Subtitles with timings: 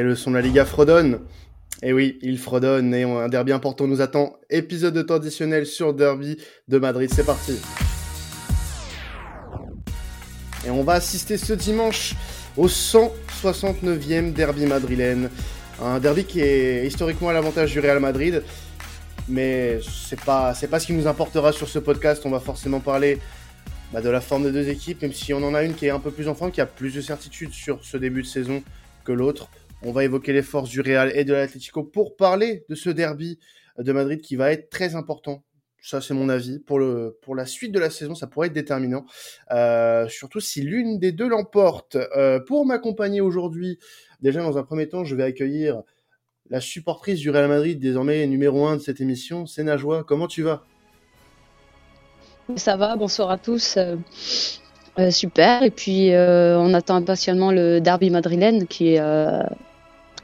[0.00, 1.20] Et le son de la Liga fredonne.
[1.82, 4.32] Et oui, il fredonne et un derby important nous attend.
[4.48, 7.10] Épisode de temps additionnel sur Derby de Madrid.
[7.14, 7.58] C'est parti.
[10.64, 12.14] Et on va assister ce dimanche
[12.56, 15.28] au 169e derby madrilène.
[15.82, 18.42] Un derby qui est historiquement à l'avantage du Real Madrid.
[19.28, 22.22] Mais c'est pas, c'est pas ce qui nous importera sur ce podcast.
[22.24, 23.18] On va forcément parler
[23.92, 25.90] bah, de la forme des deux équipes, même si on en a une qui est
[25.90, 28.62] un peu plus en forme, qui a plus de certitude sur ce début de saison
[29.04, 29.50] que l'autre.
[29.82, 33.38] On va évoquer les forces du Real et de l'Atlético pour parler de ce derby
[33.78, 35.42] de Madrid qui va être très important.
[35.82, 36.58] Ça, c'est mon avis.
[36.58, 39.06] Pour, le, pour la suite de la saison, ça pourrait être déterminant.
[39.50, 41.96] Euh, surtout si l'une des deux l'emporte.
[41.96, 43.78] Euh, pour m'accompagner aujourd'hui,
[44.20, 45.82] déjà dans un premier temps, je vais accueillir
[46.50, 49.64] la supportrice du Real Madrid, désormais numéro 1 de cette émission, c'est.
[50.06, 50.64] Comment tu vas?
[52.56, 53.78] Ça va, bonsoir à tous.
[53.78, 55.62] Euh, super.
[55.62, 59.00] Et puis, on attend impatiemment le derby madrilène qui est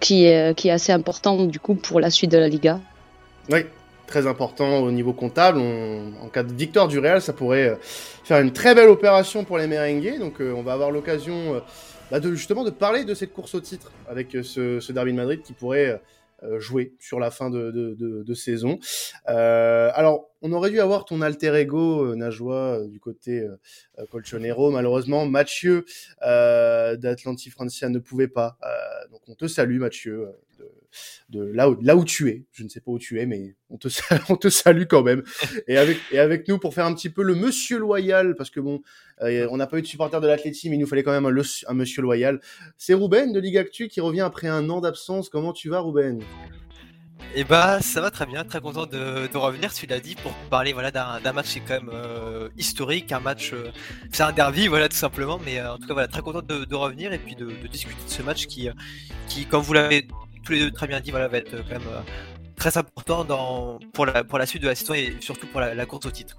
[0.01, 2.81] qui est, qui est assez important du coup pour la suite de la Liga.
[3.51, 3.65] Oui,
[4.07, 5.59] très important au niveau comptable.
[5.59, 7.77] en cas de victoire du Real, ça pourrait euh,
[8.25, 10.19] faire une très belle opération pour les merengues.
[10.19, 11.61] Donc euh, on va avoir l'occasion euh,
[12.11, 15.17] bah, de justement de parler de cette course au titre avec ce, ce derby de
[15.17, 16.01] Madrid qui pourrait
[16.59, 18.79] jouer sur la fin de, de, de, de saison.
[19.27, 23.47] alors on aurait dû avoir ton alter ego Najwa du côté
[24.11, 24.71] Colchonero.
[24.71, 25.85] Malheureusement, Mathieu
[26.23, 28.59] d'Atlanti Francia ne pouvait pas.
[29.11, 30.29] donc on te salue Mathieu
[31.29, 32.45] de là où, là où tu es.
[32.53, 33.89] Je ne sais pas où tu es, mais on te,
[34.29, 35.23] on te salue quand même.
[35.69, 38.61] Et avec, et avec nous pour faire un petit peu le monsieur loyal, parce que
[38.61, 38.83] bon,
[39.23, 41.27] euh, on n'a pas eu de supporter de l'athlétisme, mais il nous fallait quand même
[41.27, 42.41] un, un monsieur loyal.
[42.79, 45.29] C'est Ruben de Ligue Actu qui revient après un an d'absence.
[45.29, 46.23] Comment tu vas, Ruben
[47.35, 50.15] et eh bah ça va très bien, très content de, de revenir, tu l'as dit,
[50.15, 53.71] pour parler voilà d'un match qui est quand même euh, historique, un match, euh,
[54.13, 56.75] c'est un derby voilà tout simplement, mais en tout cas voilà très content de, de
[56.75, 58.69] revenir et puis de, de, discuter de ce match qui,
[59.29, 60.07] qui comme vous l'avez
[60.47, 62.01] tous les deux très bien dit, voilà, va être quand même euh,
[62.55, 66.11] très important dans, pour, la, suite de la saison et surtout pour la, course au
[66.11, 66.39] titre.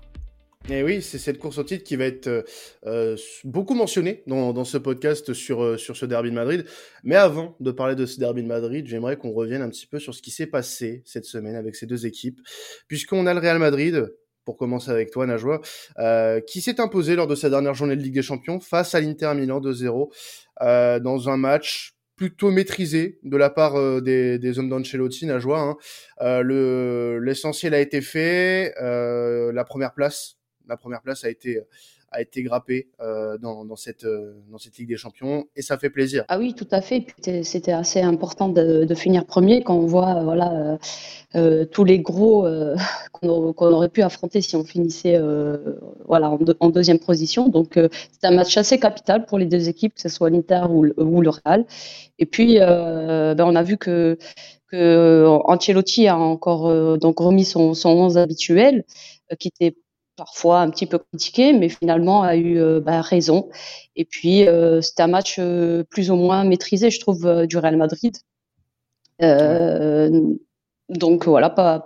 [0.69, 2.43] Et oui, c'est cette course au titre qui va être euh,
[2.85, 6.65] euh, beaucoup mentionnée dans, ce podcast sur, ce derby de Madrid.
[7.03, 9.99] Mais avant de parler de ce derby de Madrid, j'aimerais qu'on revienne un petit peu
[9.99, 12.39] sur ce qui s'est passé cette semaine avec ces deux équipes,
[12.87, 14.09] puisqu'on a le Real Madrid,
[14.47, 15.59] pour commencer avec toi, Najwa,
[15.99, 19.01] euh, qui s'est imposé lors de sa dernière journée de Ligue des Champions face à
[19.01, 20.09] l'Inter Milan 2-0
[20.61, 25.59] euh, dans un match plutôt maîtrisé de la part euh, des, hommes d'Ancelotti, Najwa.
[25.61, 25.77] Hein.
[26.21, 28.73] Euh, le l'essentiel a été fait.
[28.81, 31.61] Euh, la première place, la première place a été
[32.17, 35.91] a été grappé euh, dans, cette, euh, dans cette Ligue des Champions et ça fait
[35.91, 36.25] plaisir.
[36.27, 37.05] Ah oui, tout à fait.
[37.43, 40.79] C'était assez important de, finir premier quand on voit voilà,
[41.35, 42.47] euh, tous les gros
[43.11, 45.19] qu'on aurait pu affronter si on finissait
[46.05, 47.49] voilà, en, deuxième position.
[47.49, 50.87] Donc c'est un match assez capital pour les deux équipes, que ce soit l'Inter ou,
[50.97, 51.65] ou, le Real.
[52.17, 54.17] Et puis ben, on a vu que
[54.69, 58.83] que Ancelotti a encore donc remis son, son 11 habituel,
[59.39, 59.77] qui était
[60.17, 63.49] parfois un petit peu critiqué, mais finalement a eu euh, bah, raison.
[63.95, 67.77] Et puis euh, c'était un match euh, plus ou moins maîtrisé, je trouve, du Real
[67.77, 68.17] Madrid.
[70.89, 71.85] donc voilà, pas,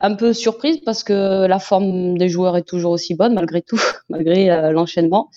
[0.00, 3.80] un peu surprise parce que la forme des joueurs est toujours aussi bonne malgré tout,
[4.08, 5.30] malgré l'enchaînement.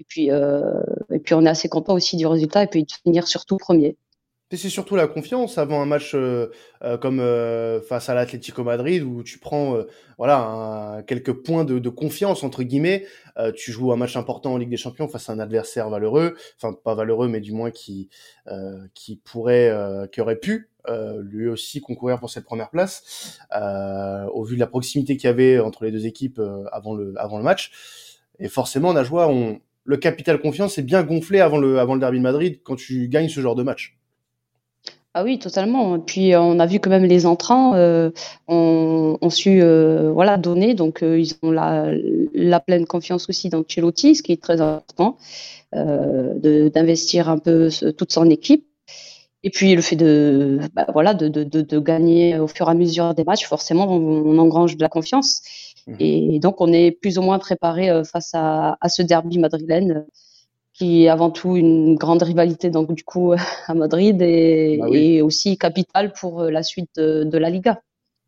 [0.00, 3.28] Et puis, et puis on est assez content aussi du résultat et puis de finir
[3.28, 3.96] surtout premier
[4.56, 6.48] c'est surtout la confiance avant un match euh,
[6.82, 9.76] euh, comme euh, face à l'Atlético Madrid où tu prends
[10.18, 13.04] voilà quelques points de, de, confiance entre guillemets.
[13.56, 16.72] tu joues un match important en Ligue des Champions face à un adversaire valeureux, enfin
[16.72, 18.08] pas valeureux mais du moins qui
[18.94, 19.72] qui pourrait
[20.12, 20.70] qui aurait pu
[21.22, 25.58] lui aussi concourir pour cette première place au vu de la proximité qu'il y avait
[25.58, 26.40] entre les deux équipes
[26.70, 27.72] avant le avant le match.
[28.40, 31.94] Et forcément, on a joué, on, le capital confiance est bien gonflé avant le avant
[31.94, 33.96] le derby de Madrid quand tu gagnes ce genre de match.
[35.16, 36.00] Ah oui, totalement.
[36.00, 38.10] Puis on a vu que même les entrants euh,
[38.48, 41.92] ont, ont, su euh, voilà donner, donc euh, ils ont la,
[42.34, 45.16] la, pleine confiance aussi dans Celotti, ce qui est très important,
[45.76, 48.66] euh, d'investir un peu toute son équipe.
[49.44, 52.74] Et puis le fait de bah, voilà de, de, de, gagner au fur et à
[52.74, 55.42] mesure des matchs, forcément on, on engrange de la confiance.
[55.86, 55.94] Mmh.
[56.00, 60.06] Et donc on est plus ou moins préparé face à, à ce derby madrilène
[60.74, 63.32] qui est avant tout une grande rivalité donc du coup
[63.66, 67.80] à Madrid et, bah et aussi capitale pour euh, la suite de, de la Liga.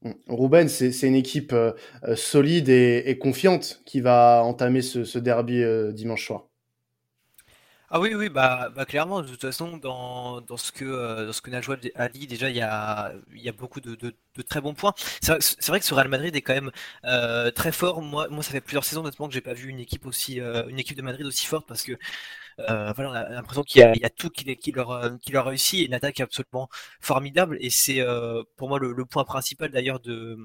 [0.02, 0.10] Mmh.
[0.28, 1.72] Ruben, c'est une équipe euh,
[2.04, 5.62] euh, solide et, et, confiante qui va entamer ce, ce derby
[5.92, 6.45] dimanche soir.
[7.88, 11.32] Ah oui, oui, bah, bah, clairement, de toute façon, dans, dans ce que, euh, dans
[11.32, 14.12] ce que Najwa a dit, déjà, il y a, il y a beaucoup de, de,
[14.42, 14.92] très bons points.
[15.20, 15.38] C'est vrai,
[15.68, 16.72] vrai, que ce Real Madrid est quand même
[17.04, 18.02] euh, très fort.
[18.02, 20.66] Moi, moi, ça fait plusieurs saisons, honnêtement, que j'ai pas vu une équipe aussi, euh,
[20.68, 21.92] une équipe de Madrid aussi forte parce que
[22.58, 25.94] voilà, on a l'impression qu'il y, a tout qui, qui, leur, qui leur réussit, une
[25.94, 26.68] attaque absolument
[27.00, 28.04] formidable, et c'est
[28.56, 30.38] pour moi le, point principal d'ailleurs de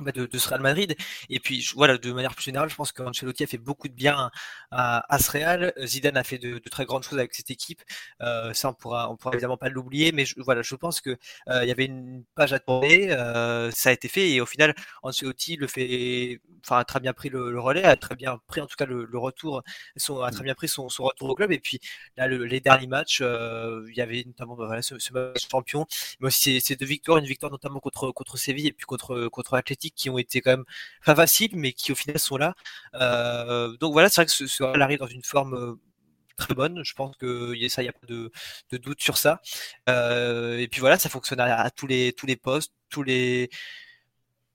[0.00, 0.96] de, de, ce Real Madrid.
[1.30, 4.30] Et puis voilà, de manière plus générale, je pense qu'Ancelotti a fait beaucoup de bien
[4.70, 5.72] à, à, ce Real.
[5.84, 7.82] Zidane a fait de, de, très grandes choses avec cette équipe.
[8.22, 11.10] Euh, ça, on pourra, on pourra évidemment pas l'oublier, mais je, voilà, je pense que
[11.48, 13.12] euh, il y avait une page à tourner.
[13.12, 17.12] Euh, ça a été fait et au final, Ancelotti le fait, enfin, a très bien
[17.12, 19.62] pris le, relais, a très bien pris en tout cas le, le retour,
[19.96, 21.52] son, a très bien pris son, son, retour au club.
[21.52, 21.80] Et puis
[22.16, 25.86] là, les derniers matchs, il y avait notamment bah, voilà, ce, ce match champion,
[26.20, 29.54] mais aussi ces deux victoires, une victoire notamment contre contre Séville et puis contre contre
[29.54, 30.64] Athletic qui ont été quand même
[31.04, 32.54] pas faciles, mais qui au final sont là.
[32.94, 35.74] Euh, donc voilà, c'est vrai que ce, arrive dans une forme euh,
[36.36, 36.82] très bonne.
[36.84, 38.30] Je pense que ça, il n'y a pas de,
[38.78, 39.40] doute sur ça.
[39.88, 43.50] Euh, et puis voilà, ça fonctionne à, tous les tous les postes, tous les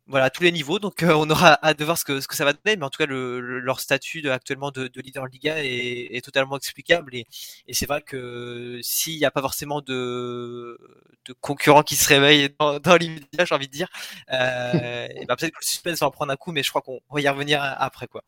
[0.09, 0.79] voilà, à tous les niveaux.
[0.79, 2.75] Donc, euh, on aura hâte de voir ce que, ce que ça va donner.
[2.75, 6.25] Mais en tout cas, le, leur statut de, actuellement de, de leader Liga est, est,
[6.25, 7.15] totalement explicable.
[7.15, 7.27] Et,
[7.67, 10.77] et c'est vrai que s'il n'y a pas forcément de,
[11.25, 13.87] de concurrents qui se réveillent dans, dans l'immédiat, j'ai envie de dire,
[14.33, 16.99] euh, ben peut-être que le suspense va en prendre un coup, mais je crois qu'on
[17.11, 18.07] va y revenir après.
[18.07, 18.23] quoi.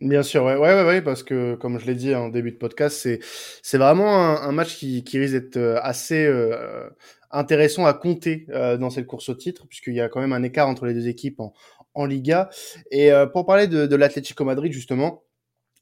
[0.00, 2.56] Bien sûr, ouais, ouais, ouais, ouais parce que comme je l'ai dit en début de
[2.56, 3.20] podcast, c'est,
[3.62, 6.24] c'est vraiment un, un match qui, qui risque d'être euh, assez.
[6.24, 6.88] Euh,
[7.30, 10.42] intéressant à compter euh, dans cette course au titre, puisqu'il y a quand même un
[10.42, 11.52] écart entre les deux équipes en,
[11.94, 12.48] en Liga.
[12.90, 15.22] Et euh, pour parler de, de l'Atlético Madrid, justement,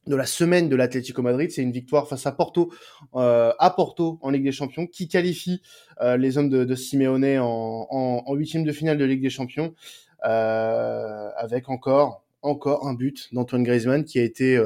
[0.07, 2.73] de la semaine de l'Atlético Madrid, c'est une victoire face à Porto,
[3.15, 5.63] euh, à Porto en Ligue des Champions, qui qualifie
[6.03, 9.75] euh, les hommes de, de Simeone en huitième de finale de Ligue des Champions,
[10.27, 14.63] euh, avec encore encore un but d'Antoine Griezmann qui a été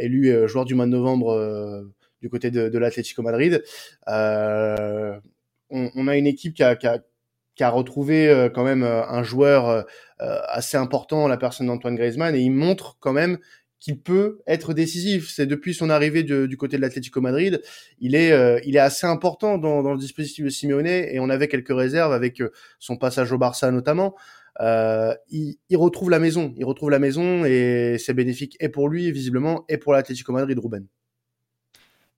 [0.00, 1.86] élu joueur du mois de novembre
[2.20, 3.62] du côté de, de l'Atlético Madrid.
[4.08, 5.16] Euh,
[5.70, 7.00] on, on, a une équipe qui a, qui a,
[7.54, 9.82] qui a retrouvé euh, quand même euh, un joueur euh,
[10.48, 13.38] assez important, la personne d'Antoine Griezmann, et il montre quand même
[13.78, 15.30] qu'il peut être décisif.
[15.30, 17.60] C'est depuis son arrivée du, du côté de l'Atlético Madrid,
[17.98, 21.28] il est, euh, il est assez important dans, dans, le dispositif de Simeone et on
[21.28, 22.42] avait quelques réserves avec
[22.78, 24.14] son passage au Barça notamment.
[24.60, 28.88] Euh, il, il, retrouve la maison, il retrouve la maison et c'est bénéfique et pour
[28.88, 30.86] lui visiblement et pour l'Atlético Madrid, Ruben.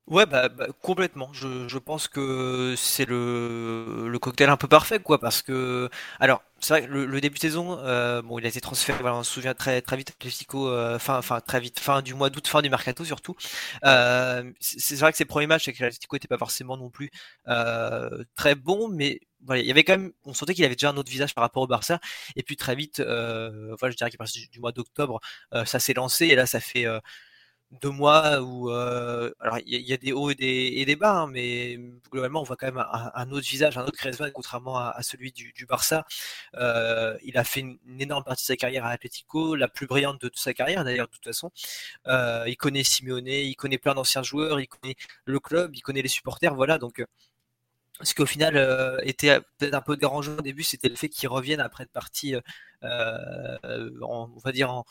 [0.08, 1.30] Ouais, bah, bah, complètement.
[1.34, 6.86] Je, pense que c'est le, cocktail un peu parfait, quoi, parce que, alors, c'est vrai
[6.86, 9.52] que le, début de saison, euh, bon, il a été transféré, voilà, on se souvient
[9.52, 12.70] très, très vite, Atlético, euh, fin, enfin, très vite, fin du mois d'août, fin du
[12.70, 13.36] mercato surtout.
[13.84, 17.10] Euh, c'est vrai que ses premiers matchs avec l'Atlético n'étaient pas forcément non plus
[17.48, 20.90] euh, très bons, mais voilà, il y avait quand même, on sentait qu'il avait déjà
[20.90, 22.00] un autre visage par rapport au Barça.
[22.34, 25.20] Et puis très vite, euh, voilà, je dirais qu'à partir du, du mois d'octobre,
[25.54, 26.86] euh, ça s'est lancé et là, ça fait
[27.70, 31.12] deux mois où euh, alors il y, a des hauts et des, et des bas,
[31.12, 31.78] hein, mais
[32.10, 35.52] globalement on voit quand même un, autre visage, un autre Griezmann contrairement à, celui du,
[35.52, 36.06] du Barça.
[36.54, 40.20] Euh, il a fait une, énorme partie de sa carrière à Atletico, la plus brillante
[40.22, 41.50] de toute sa carrière d'ailleurs de toute façon.
[42.06, 46.02] Euh, il connaît Simeone, il connaît plein d'anciens joueurs, il connaît le club, il connaît
[46.02, 47.04] les supporters, voilà donc.
[48.02, 51.28] Ce qui au final était peut-être un peu dérangeant au début, c'était le fait qu'il
[51.28, 52.36] revienne après être parti,
[52.82, 54.84] on va dire, en,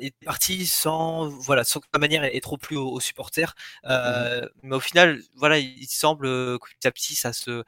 [0.00, 3.54] est parti sans voilà sans que la manière est, trop plus aux, aux supporters
[3.86, 4.48] euh, mmh.
[4.62, 7.64] mais au final voilà il, semble que petit à petit ça se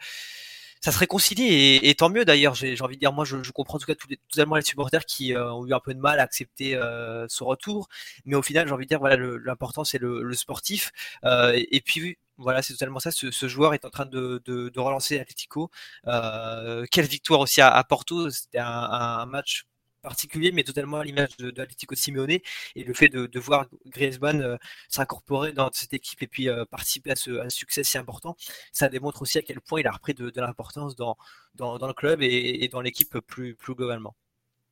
[0.80, 3.52] ça se réconcilie et, et tant mieux d'ailleurs j'ai envie de dire moi je, je,
[3.52, 6.00] comprends en tout cas tout, totalement les supporters qui euh, ont eu un peu de
[6.00, 7.88] mal à accepter euh, ce retour
[8.24, 10.92] mais au final j'ai envie de dire voilà l'important c'est le, le, sportif
[11.24, 13.10] euh, et, et, puis voilà, c'est totalement ça.
[13.10, 15.70] Ce, ce, joueur est en train de, de, de relancer Atletico.
[16.06, 18.30] Euh, quelle victoire aussi à, à Porto.
[18.30, 19.66] C'était un, un, match
[20.06, 22.38] particulier, mais totalement à l'image de, de Simeone.
[22.76, 24.56] Et le fait de, voir Griezmann euh,
[24.88, 28.36] s'incorporer dans cette équipe et puis euh, participer à ce, succès si important,
[28.72, 31.16] ça démontre aussi à quel point il a repris de, l'importance dans,
[31.56, 34.14] dans, le club et, dans l'équipe plus, plus globalement.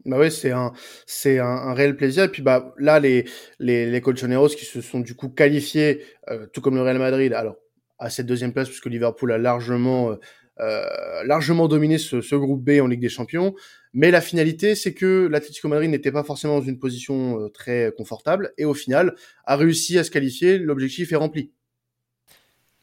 [0.05, 0.73] Bah oui, c'est un,
[1.07, 2.25] c'est un, réel plaisir.
[2.25, 6.47] Et puis bah là, les, les, les Colchoneros qui se sont du coup qualifiés, euh,
[6.53, 7.57] tout comme le Real Madrid, alors
[7.99, 10.17] à cette deuxième place puisque Liverpool a largement
[10.59, 13.55] largement dominé ce, ce, groupe B en Ligue des Champions.
[13.95, 17.93] Mais la finalité, c'est que l'Atlético Madrid n'était pas forcément dans une position euh, très
[17.97, 20.59] confortable et au final a réussi à se qualifier.
[20.59, 21.53] L'objectif est rempli.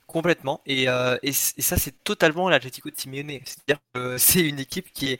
[0.07, 0.61] Complètement.
[0.65, 3.39] Et, euh, et, et ça, c'est totalement l'Atlético de Simeone.
[3.43, 5.19] C'est-à-dire que c'est une équipe qui est,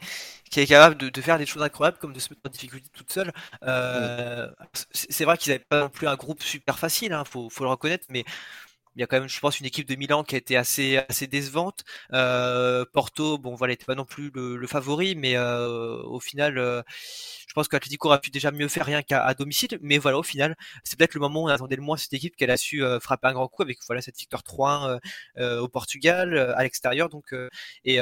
[0.50, 2.88] qui est capable de, de, faire des choses incroyables, comme de se mettre en difficulté
[2.94, 3.32] toute seule.
[3.64, 4.54] Euh, mmh.
[4.92, 7.70] C'est vrai qu'ils n'avaient pas non plus un groupe super facile, hein, faut, faut le
[7.70, 8.24] reconnaître, mais
[8.96, 10.98] il y a quand même, je pense, une équipe de Milan qui a été assez
[11.10, 11.84] assez décevante.
[12.14, 16.58] Euh, Porto, bon voilà, n'était pas non plus le, le favori, mais euh, au final,
[16.58, 16.82] euh,
[17.48, 19.78] je pense qu'Atletico aurait pu déjà mieux faire rien qu'à domicile.
[19.82, 22.36] Mais voilà, au final, c'est peut-être le moment où on attendait le moins cette équipe
[22.36, 25.00] qu'elle a su euh, frapper un grand coup avec voilà cette victoire 3-1
[25.38, 27.10] euh, au Portugal à l'extérieur.
[27.10, 27.34] Donc
[27.86, 28.00] et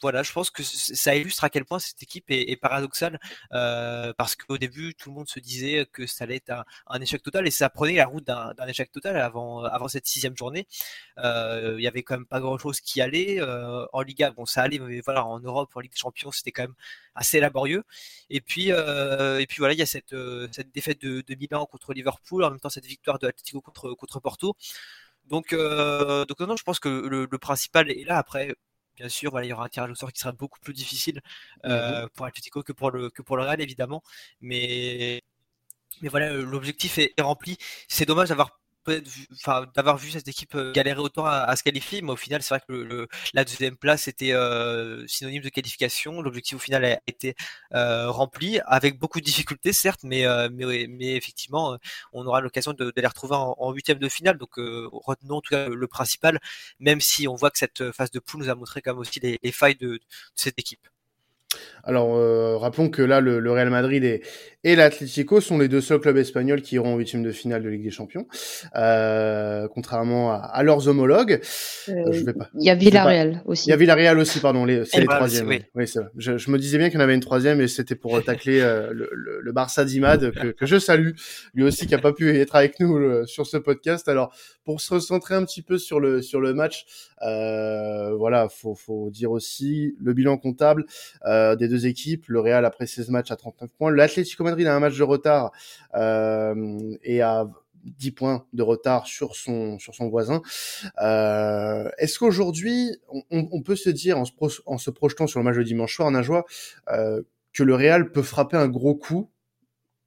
[0.00, 3.18] voilà, je pense que ça illustre à quel point cette équipe est, paradoxale
[3.52, 6.52] euh, parce qu'au début tout le monde se disait que ça allait être
[6.86, 10.66] un, échec total et ça prenait la route d'un échec total avant cette sixième journée.
[11.18, 14.30] Euh, il y avait quand même pas grand chose qui allait euh, en Liga.
[14.30, 16.74] Bon, ça allait, mais voilà, en Europe, en Ligue des Champions, c'était quand même
[17.14, 17.84] assez laborieux.
[18.30, 20.14] Et puis et voilà, il y a cette
[20.52, 24.56] cette défaite de, Milan contre Liverpool, en même temps cette victoire de Atletico contre Porto.
[25.28, 28.18] Donc, donc non, je pense que le, principal est là.
[28.18, 28.54] Après,
[28.96, 31.20] bien sûr, voilà, il y aura un tirage au sort qui sera beaucoup plus difficile
[31.64, 34.02] mmh euh, pour Atletico que pour le que pour le Real évidemment,
[34.40, 35.22] mais
[36.02, 37.58] mais voilà, l'objectif est, rempli.
[37.88, 38.59] C'est dommage d'avoir
[39.74, 42.62] d'avoir vu cette équipe euh, galérer autant à, se qualifier, mais au final, c'est vrai
[42.66, 46.22] que la deuxième place était euh, synonyme de qualification.
[46.22, 47.34] L'objectif au final a été
[47.74, 51.78] euh, rempli avec beaucoup de difficultés, certes, mais mais, effectivement,
[52.12, 54.38] on aura l'occasion de, les retrouver en huitième de finale.
[54.38, 56.38] Donc, retenons en tout cas le principal,
[56.78, 59.20] même si on voit que cette phase de poule nous a montré quand même aussi
[59.20, 60.00] les, failles de
[60.34, 60.86] cette équipe.
[61.84, 64.22] Alors, rappelons que là, le, Real Madrid et,
[64.62, 67.68] et l'Atlético sont les deux seuls clubs espagnols qui iront en huitième de finale de
[67.70, 68.26] Ligue des Champions,
[68.76, 71.40] euh, contrairement à, leurs homologues.
[71.88, 72.50] Euh, je vais pas.
[72.58, 73.68] Il y a Villarreal aussi.
[73.68, 74.66] Il y a Villarreal aussi, pardon.
[74.84, 75.48] c'est les troisièmes.
[75.48, 76.10] Oui, oui c'est vrai.
[76.16, 79.10] Je, me disais bien qu'il y en avait une troisième et c'était pour tacler le,
[79.12, 81.12] le, Barça d'Imad que, que, je salue,
[81.54, 84.08] lui aussi qui a pas pu être avec nous sur ce podcast.
[84.08, 86.84] Alors, pour se recentrer un petit peu sur le sur le match,
[87.20, 90.84] voilà, faut faut dire aussi le bilan comptable
[91.26, 92.26] des deux équipes.
[92.28, 93.90] Le Real après 16 matchs à 39 points.
[93.90, 95.52] L'Atlético Madrid a un match de retard
[95.94, 97.48] euh, et a
[97.84, 100.42] 10 points de retard sur son sur son voisin.
[101.00, 102.90] Euh, Est-ce qu'aujourd'hui,
[103.30, 104.32] on, peut se dire en se,
[104.66, 106.44] en projetant sur le match de dimanche soir, Najwa,
[106.90, 109.30] euh, que le Real peut frapper un gros coup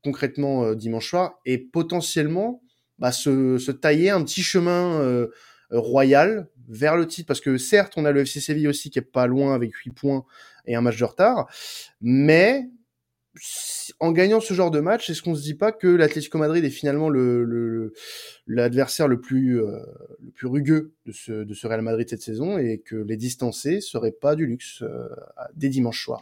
[0.03, 2.61] concrètement dimanche soir et potentiellement
[2.99, 5.27] bah, se, tailler un petit chemin
[5.71, 7.27] royal vers le titre?
[7.27, 9.91] Parce que certes on a le FC Séville aussi qui est pas loin avec 8
[9.91, 10.25] points
[10.65, 11.49] et un match de retard
[12.01, 12.69] mais
[13.99, 16.69] en gagnant ce genre de match est-ce qu'on se dit pas que l'Atlético Madrid est
[16.69, 17.93] finalement le
[18.47, 19.79] l'adversaire le, plus euh,
[20.23, 24.35] le plus rugueux de ce Real Madrid cette saison et que les distancés seraient pas
[24.35, 25.07] du luxe euh,
[25.55, 26.21] dès dimanche soir?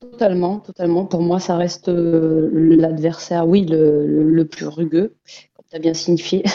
[0.00, 1.04] Totalement, totalement.
[1.04, 5.14] Pour moi, ça reste euh, l'adversaire, oui, le, le, plus rugueux
[5.72, 6.44] as bien signifié.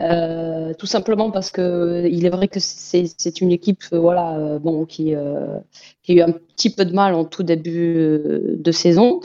[0.00, 4.58] Euh, tout simplement parce que il est vrai que c'est une équipe euh, voilà, euh,
[4.58, 5.62] bon, qui, a
[6.08, 8.18] eu un petit peu de mal en tout début
[8.58, 9.20] de saison,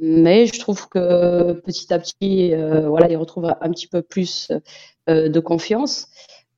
[0.00, 2.54] mais je trouve que petit à petit,
[2.86, 4.52] voilà, il retrouve un petit peu plus
[5.08, 6.08] de confiance.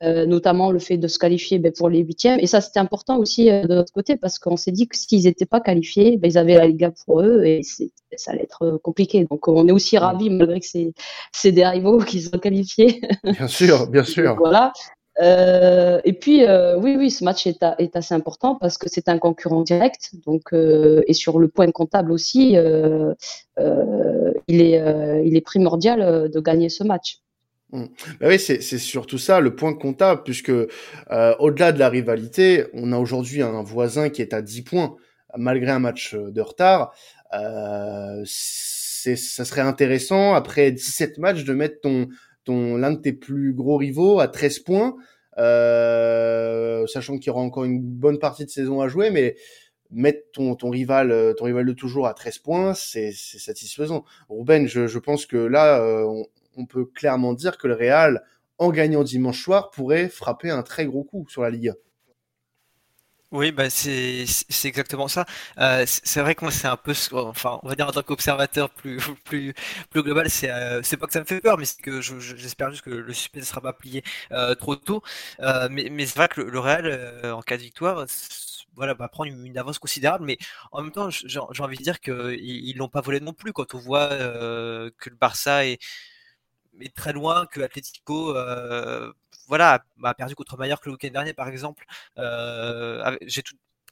[0.02, 2.40] Euh, notamment le fait de se qualifier ben, pour les huitièmes.
[2.40, 5.22] Et ça, c'était important aussi euh, de notre côté parce qu'on s'est dit que s'ils
[5.22, 8.78] n'étaient pas qualifiés, ben, ils avaient la Liga pour eux et ça allait être euh,
[8.78, 9.24] compliqué.
[9.30, 10.66] Donc, on est aussi ravis, malgré que
[11.32, 13.02] c'est des rivaux qui sont qualifiés.
[13.22, 14.34] Bien sûr, bien sûr.
[14.36, 14.72] voilà.
[15.20, 16.44] et puis,
[16.76, 20.10] oui, oui, ce match est, est, assez important parce que c'est un concurrent direct.
[20.26, 26.82] Donc, et sur le point comptable aussi, il, est, il est primordial de gagner ce
[26.82, 27.20] match.
[27.74, 27.86] Mmh.
[28.20, 32.92] Bah oui, c'est surtout ça le point comptable, puisque euh, au-delà de la rivalité, on
[32.92, 34.96] a aujourd'hui un voisin qui est à 10 points,
[35.36, 36.94] malgré un match de retard.
[37.34, 42.08] Euh, ça serait intéressant, après 17 matchs, de mettre ton,
[42.44, 44.94] ton l'un de tes plus gros rivaux à 13 points,
[45.38, 49.34] euh, sachant qu'il y aura encore une bonne partie de saison à jouer, mais
[49.90, 54.04] mettre ton, ton rival ton rival de toujours à 13 points, c'est satisfaisant.
[54.28, 58.22] Ruben, je, je pense que là, euh, on, on peut clairement dire que le Real,
[58.58, 61.74] en gagnant dimanche soir, pourrait frapper un très gros coup sur la Liga.
[63.34, 64.26] Oui, bah c'est
[64.64, 65.26] exactement ça.
[65.58, 68.70] Euh, c'est vrai que moi c'est un peu, enfin on va dire en tant qu'observateur
[68.70, 69.00] plus
[69.92, 72.84] global, c'est euh, c'est pas que ça me fait peur, mais c'est que j'espère juste
[72.84, 75.02] que le suspense ne sera pas plié euh, trop tôt.
[75.68, 76.86] mais mais c'est vrai que le, Real
[77.24, 78.06] en cas de victoire,
[78.76, 80.38] voilà, va prendre une, avance considérable, mais
[80.70, 83.74] en même temps j'ai envie de dire qu'ils ils l'ont pas volé non plus quand
[83.74, 85.80] on voit que le Barça est
[86.78, 89.12] mais très loin que Atletico euh,
[89.48, 91.84] voilà, a perdu contre Mallorca le week-end dernier, par exemple.
[92.18, 93.42] Euh, j'ai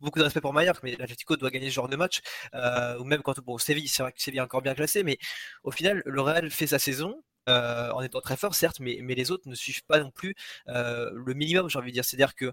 [0.00, 2.20] beaucoup de respect pour Mallorca, mais l'Atletico doit gagner ce genre de match.
[2.54, 5.18] Euh, ou même quand bon, Séville, c'est vrai que Séville est encore bien classé, mais
[5.64, 7.22] au final, le Real fait sa saison.
[7.46, 10.34] en étant très fort, certes, mais, mais les autres ne suivent pas non plus
[10.66, 12.04] le minimum, j'ai envie de dire.
[12.04, 12.52] C'est-à-dire que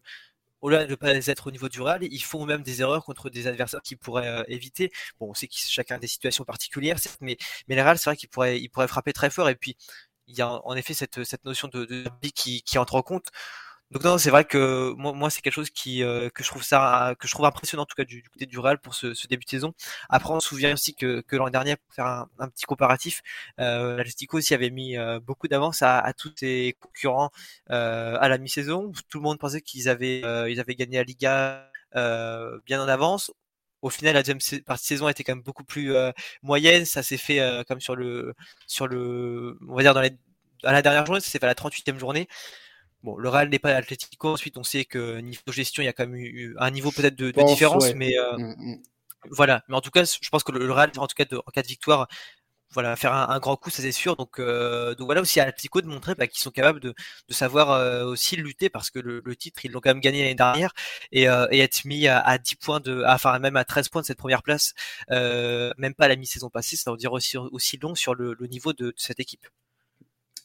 [0.61, 3.29] au-delà de ne pas être au niveau du Real, ils font même des erreurs contre
[3.29, 4.91] des adversaires qu'ils pourraient éviter.
[5.19, 8.17] Bon, on sait qu'ils chacun des situations particulières, mais, mais le Real, c'est vrai
[8.59, 9.49] ils pourraient frapper très fort.
[9.49, 9.77] Et puis,
[10.29, 13.27] il y a en effet cette, cette notion de, de qui, qui entre en compte.
[13.91, 16.63] Donc non, c'est vrai que moi, moi c'est quelque chose qui euh, que je trouve
[16.63, 19.25] ça que je trouve impressionnant en tout cas du, côté du Real pour ce, ce,
[19.27, 19.73] début de saison.
[20.09, 23.21] Après, on se souvient aussi que, que l'an dernier, pour faire un, un petit comparatif,
[23.59, 27.31] euh, l'Atletico aussi avait mis euh, beaucoup d'avance à, à, tous ses concurrents
[27.71, 28.91] euh, à la mi-saison.
[29.09, 30.21] Tout le monde pensait qu'ils avaient
[30.51, 31.71] ils avaient gagné la Liga
[32.65, 33.31] bien en avance.
[33.81, 35.93] Au final, la deuxième partie de saison a été quand même beaucoup plus
[36.43, 36.85] moyenne.
[36.85, 38.33] Ça s'est fait comme sur le,
[38.67, 40.11] sur le, on va dire dans les,
[40.63, 42.27] à la dernière journée, ça s'est fait à la 38e journée.
[43.03, 44.33] Bon, le Real n'est pas l'Atlético.
[44.33, 47.15] Ensuite, on sait que niveau gestion, il y a quand même eu un niveau peut-être
[47.15, 48.81] de, différence, mais mmh, mmh.
[49.31, 49.63] voilà.
[49.69, 51.61] Mais en tout cas, je pense que le, Real, en tout cas, de, en cas
[51.61, 52.07] de victoire,
[52.71, 54.15] voilà, faire un, grand coup, ça c'est sûr.
[54.15, 56.93] Donc, euh, donc voilà aussi à Atlético de montrer bah, qu'ils sont capables de,
[57.27, 60.21] de savoir euh, aussi lutter parce que le, le titre, ils l'ont quand même gagné
[60.21, 60.73] l'année dernière
[61.11, 64.01] et, euh, et, être mis à, à 10 points de, enfin même à 13 points
[64.01, 64.73] de cette première place,
[65.11, 68.35] euh, même pas à la mi-saison passée, ça veut dire aussi, aussi long sur le,
[68.39, 69.47] le niveau de, de, cette équipe.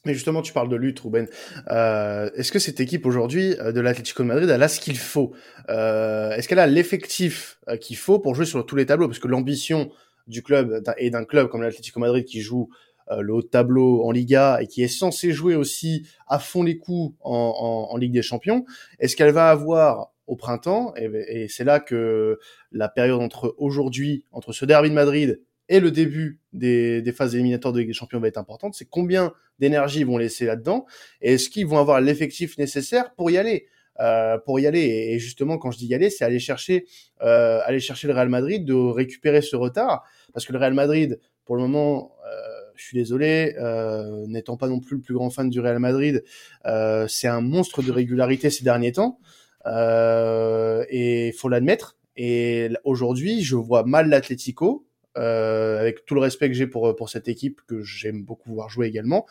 [0.05, 1.27] Mais justement, tu parles de lutte, Ruben.
[1.69, 5.33] Euh, Est-ce que cette équipe aujourd'hui de l'Atlético de Madrid, elle a ce qu'il faut?
[5.67, 9.07] Est-ce qu'elle a l'effectif qu'il faut pour jouer sur tous les tableaux?
[9.07, 9.91] Parce que l'ambition
[10.27, 12.69] du club et d'un club comme l'Atlético Madrid qui joue
[13.11, 16.63] euh, le haut de tableau en Liga et qui est censé jouer aussi à fond
[16.63, 18.65] les coups en, en, Ligue des Champions,
[18.99, 22.39] est-ce qu'elle va avoir au printemps, et, et c'est là que
[22.71, 25.39] la période entre aujourd'hui, entre ce derby de Madrid
[25.69, 28.89] et le début des, des phases éliminatoires de Ligue des Champions va être importante, c'est
[28.89, 30.87] combien d'énergie ils vont laisser là-dedans,
[31.21, 33.67] et est-ce qu'ils vont avoir l'effectif nécessaire pour y aller?
[33.99, 35.09] Euh, pour y aller.
[35.11, 36.85] Et justement, quand je dis y aller, c'est aller chercher,
[37.21, 41.19] euh, aller chercher le Real Madrid, de récupérer ce retard, parce que le Real Madrid,
[41.45, 42.29] pour le moment, euh,
[42.75, 46.23] je suis désolé, euh, n'étant pas non plus le plus grand fan du Real Madrid,
[46.65, 49.19] euh, c'est un monstre de régularité ces derniers temps,
[49.65, 51.97] et faut l'admettre.
[52.17, 54.85] Et aujourd'hui, je vois mal l'Atlético,
[55.15, 58.87] avec tout le respect que j'ai pour pour cette équipe que j'aime beaucoup voir jouer
[58.87, 59.25] également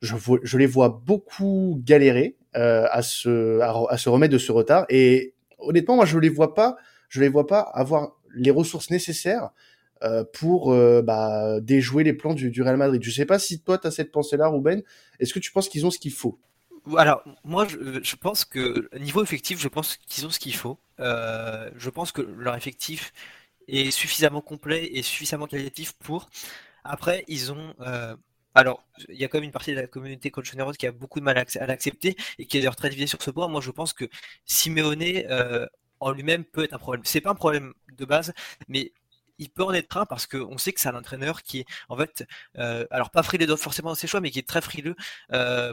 [0.00, 4.86] je, je les vois beaucoup galérer euh, à, se, à, se remettre de ce retard.
[4.88, 6.76] Et honnêtement, moi, je les vois pas,
[7.08, 9.50] je les vois pas avoir les ressources nécessaires
[10.02, 13.02] euh, pour euh, bah, déjouer les plans du, du, Real Madrid.
[13.02, 14.82] Je sais pas si toi, tu as cette pensée-là, Ruben.
[15.18, 16.38] Est-ce que tu penses qu'ils ont ce qu'il faut?
[16.96, 20.78] Alors, moi, je, je, pense que niveau effectif, je pense qu'ils ont ce qu'il faut.
[21.00, 23.12] Euh, je pense que leur effectif
[23.66, 26.28] est suffisamment complet et suffisamment qualitatif pour.
[26.84, 28.16] Après, ils ont euh,
[28.58, 31.20] alors, il y a quand même une partie de la communauté colchoneros qui a beaucoup
[31.20, 33.46] de mal à l'accepter et qui est d'ailleurs très divisée sur ce point.
[33.46, 34.04] Moi, je pense que
[34.46, 35.64] Simeone euh,
[36.00, 37.02] en lui-même peut être un problème.
[37.04, 38.32] C'est pas un problème de base,
[38.66, 38.92] mais
[39.38, 41.96] il peut en être un parce qu'on sait que c'est un entraîneur qui est en
[41.96, 42.26] fait,
[42.58, 44.96] euh, alors pas frileux forcément dans ses choix, mais qui est très frileux
[45.32, 45.72] euh,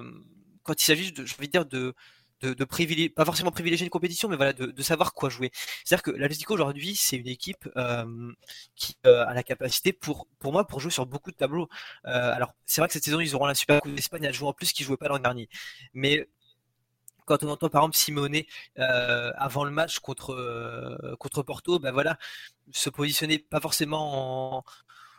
[0.61, 1.95] quand il s'agit, je veux dire, de
[2.41, 5.51] de, privilégier, pas forcément privilégier une compétition, mais voilà, de, savoir quoi jouer.
[5.83, 8.31] C'est-à-dire que l'Atlético aujourd'hui, c'est une équipe euh,
[8.75, 11.69] qui euh, a la capacité pour, moi, pour jouer sur beaucoup de tableaux.
[12.05, 14.47] Euh, alors, c'est vrai que cette saison, ils auront la Super Coupe d'Espagne à jouer
[14.47, 15.49] en plus qu'ils jouaient pas l'an dernier.
[15.93, 16.27] Mais
[17.25, 18.43] quand on entend par exemple Simone
[18.75, 22.19] avant le match contre contre Porto, ben voilà,
[22.71, 24.63] se positionner pas forcément en,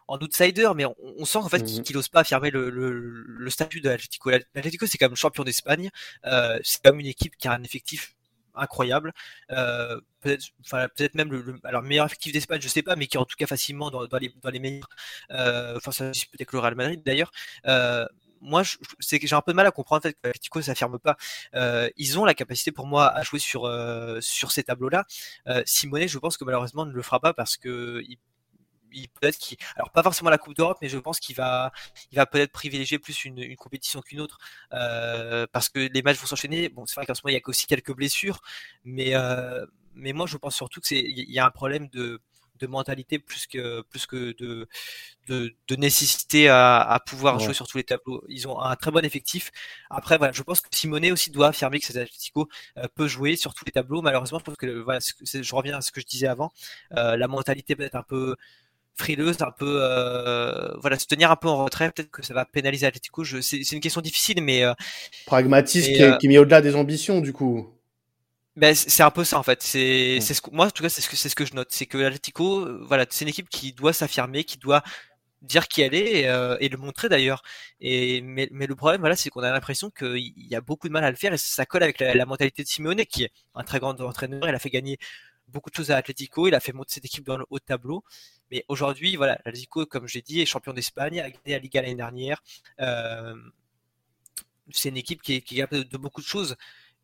[0.08, 3.50] en outsider, mais on, sent en fait mmh qu'il n'ose pas affirmer le, le, le
[3.50, 4.30] statut de l'Atlético.
[4.30, 5.90] L'Atlético, c'est quand même champion d'Espagne.
[6.24, 8.14] Euh, c'est quand même une équipe qui a un effectif
[8.54, 9.12] incroyable.
[9.50, 13.16] Euh, peut-être, enfin, peut-être même le, alors, meilleur effectif d'Espagne, je sais pas, mais qui
[13.16, 14.88] est en tout cas facilement dans, dans les, dans les meilleurs.
[15.30, 17.30] Euh, enfin, ça peut-être le Real Madrid d'ailleurs.
[17.66, 18.06] Euh,
[18.40, 18.62] moi,
[19.00, 21.16] c'est que j'ai un peu de mal à comprendre en fait, que l'Atlético s'affirme pas.
[21.54, 25.04] Euh, ils ont la capacité pour moi à jouer sur euh, sur ces tableaux-là.
[25.48, 28.18] Euh, Simone, je pense que malheureusement ne le fera pas parce que il
[29.14, 29.38] peut-être
[29.76, 31.72] alors pas forcément la Coupe d'Europe, mais je pense qu'il va,
[32.12, 34.38] il va peut-être privilégier plus une, une compétition qu'une autre,
[34.72, 36.68] euh, parce que les matchs vont s'enchaîner.
[36.68, 38.40] Bon, c'est vrai qu'en ce moment il y a aussi quelques blessures,
[38.84, 42.20] mais euh, mais moi je pense surtout que c'est, il y a un problème de
[42.58, 44.66] de mentalité plus que plus que de
[45.28, 47.44] de, de nécessité à, à pouvoir ouais.
[47.44, 48.24] jouer sur tous les tableaux.
[48.28, 49.50] Ils ont un très bon effectif.
[49.90, 53.36] Après voilà, je pense que Simone aussi doit affirmer que cet Atletico euh, peut jouer
[53.36, 54.00] sur tous les tableaux.
[54.00, 56.50] Malheureusement, je pense que voilà, je reviens à ce que je disais avant,
[56.92, 58.36] euh, la mentalité peut être un peu
[58.96, 62.44] frileuse, un peu euh, voilà, se tenir un peu en retrait, peut-être que ça va
[62.44, 63.24] pénaliser Atletico.
[63.24, 64.74] C'est, une question difficile, mais euh,
[65.26, 67.68] pragmatique qui, euh, qui, est mis au-delà des ambitions du coup.
[68.56, 69.62] Ben, c'est un peu ça en fait.
[69.62, 71.68] C'est, ce que, moi en tout cas c'est ce que c'est ce que je note,
[71.70, 74.82] c'est que l'Atletico, euh, voilà, c'est une équipe qui doit s'affirmer, qui doit
[75.42, 77.42] dire qui elle est et, euh, et le montrer d'ailleurs.
[77.80, 80.92] Et mais, mais le problème voilà, c'est qu'on a l'impression qu'il y a beaucoup de
[80.94, 83.30] mal à le faire et ça colle avec la, la mentalité de Simeone qui est
[83.54, 84.48] un très grand entraîneur.
[84.48, 84.98] Il a fait gagner
[85.48, 87.64] beaucoup de choses à Atletico, il a fait monter cette équipe dans le haut de
[87.64, 88.04] tableau.
[88.50, 91.94] Mais aujourd'hui, voilà, l'Atlético, comme j'ai dit, est champion d'Espagne, a gagné la Liga l'année
[91.94, 92.42] dernière.
[92.80, 93.34] Euh,
[94.70, 96.56] c'est une équipe qui est, qui est capable de beaucoup de choses.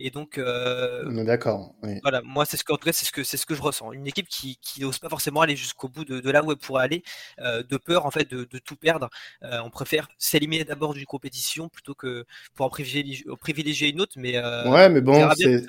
[0.05, 1.75] Et donc, euh, d'accord.
[1.83, 2.01] Oui.
[2.03, 3.63] Voilà, moi, c'est ce que, en tout cas, c'est ce que c'est ce que je
[3.63, 3.93] ressens.
[3.93, 6.59] Une équipe qui, qui n'ose pas forcément aller jusqu'au bout de, de, là où elle
[6.59, 7.05] pourrait aller,
[7.39, 9.11] euh, de peur en fait de, de tout perdre.
[9.45, 12.25] Euh, on préfère s'éliminer d'abord d'une compétition plutôt que
[12.55, 14.15] pour en privilégier, privilégier une autre.
[14.17, 15.67] Mais ouais, mais bon, c'est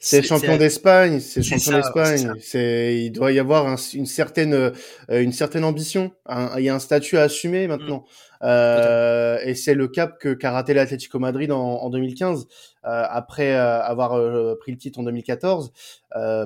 [0.00, 2.34] c'est champion d'Espagne, c'est champion d'Espagne.
[2.40, 4.70] C'est, il doit y avoir une certaine, euh,
[5.10, 6.12] une certaine ambition.
[6.56, 7.70] il y a un statut à assumer mm.
[7.70, 8.04] maintenant.
[8.42, 12.46] Euh, et c'est le cap que qu'a raté l'Atlético Madrid en, en 2015
[12.84, 15.72] euh, après euh, avoir euh, pris le titre en 2014.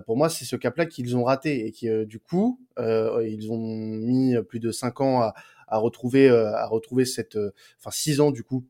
[0.07, 4.35] pour moi, c'est ce cap-là qu'ils ont raté et qui du coup ils ont mis
[4.49, 5.35] plus de cinq ans à,
[5.69, 7.39] à retrouver à retrouver cette
[7.79, 8.65] enfin six ans du coup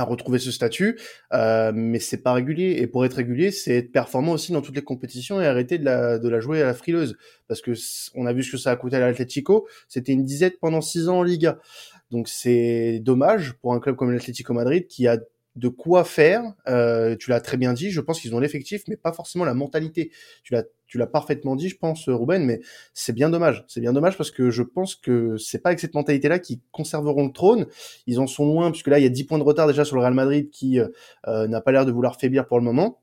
[0.00, 0.98] à retrouver ce statut,
[1.32, 2.76] euh, mais c'est pas régulier.
[2.78, 5.84] Et pour être régulier, c'est être performant aussi dans toutes les compétitions et arrêter de
[5.84, 7.16] la, de la jouer à la frileuse.
[7.46, 7.72] Parce que
[8.14, 11.08] on a vu ce que ça a coûté à l'Atlético, c'était une disette pendant six
[11.08, 11.58] ans en Liga.
[12.10, 15.18] Donc c'est dommage pour un club comme l'Atlético Madrid qui a
[15.56, 16.42] de quoi faire.
[16.68, 17.90] Euh, tu l'as très bien dit.
[17.90, 20.10] Je pense qu'ils ont l'effectif, mais pas forcément la mentalité.
[20.42, 22.44] Tu l'as, tu l'as parfaitement dit, je pense, Ruben.
[22.44, 22.60] Mais
[22.94, 23.64] c'est bien dommage.
[23.68, 27.26] C'est bien dommage parce que je pense que c'est pas avec cette mentalité-là qu'ils conserveront
[27.26, 27.66] le trône.
[28.06, 29.96] Ils en sont loin puisque là, il y a 10 points de retard déjà sur
[29.96, 30.88] le Real Madrid qui euh,
[31.28, 33.00] euh, n'a pas l'air de vouloir faiblir pour le moment.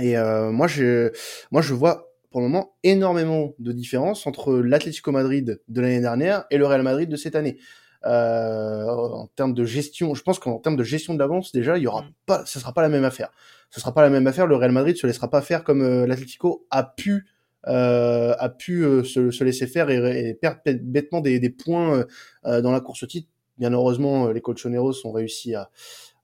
[0.00, 1.12] Et moi, je,
[1.52, 6.46] moi, je vois pour le moment énormément de différence entre l'Atlético Madrid de l'année dernière
[6.50, 7.58] et le Real Madrid de cette année.
[8.06, 11.82] Euh, en termes de gestion, je pense qu'en termes de gestion de l'avance, déjà, il
[11.82, 12.12] y aura mm.
[12.26, 13.30] pas, ce sera pas la même affaire.
[13.70, 14.46] Ce sera pas la même affaire.
[14.46, 17.26] Le Real Madrid se laissera pas faire comme euh, l'Atlético a pu
[17.66, 22.04] euh, a pu euh, se, se, laisser faire et, et perdre bêtement des, des points
[22.44, 23.28] euh, dans la course au titre.
[23.56, 25.70] Bien heureusement, les Colchoneros ont réussi à,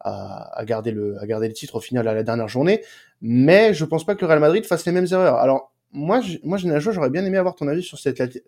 [0.00, 2.82] à, à, garder le à garder le titre au final à la dernière journée.
[3.22, 5.36] Mais je pense pas que le Real Madrid fasse les mêmes erreurs.
[5.36, 7.98] Alors moi, je, moi, j'aurais bien aimé avoir ton avis sur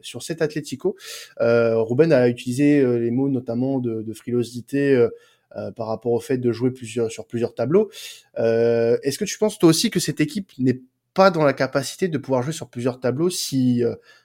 [0.00, 0.96] sur cet Atlético.
[1.40, 5.08] Euh, Ruben a utilisé euh, les mots notamment de, frilosité euh,
[5.56, 6.72] euh, par rapport au fait de jouer
[7.08, 7.90] sur plusieurs tableaux.
[8.36, 10.80] Est-ce que tu penses toi aussi que cette équipe n'est
[11.14, 13.82] pas dans la capacité de pouvoir jouer sur plusieurs tableaux si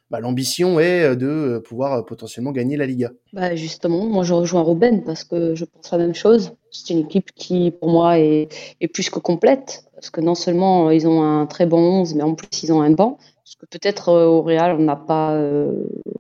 [0.10, 3.12] bah, l'ambition est de pouvoir potentiellement gagner la Liga?
[3.34, 6.54] Bah Justement, moi je rejoins Ruben parce que je pense la même chose.
[6.72, 8.48] C'est une équipe qui, pour moi, est,
[8.80, 12.14] est plus que complète parce que non seulement euh, ils ont un très bon 11,
[12.14, 13.18] mais en plus ils ont un banc.
[13.44, 15.74] Ce que peut-être euh, au Real on n'a pas, euh,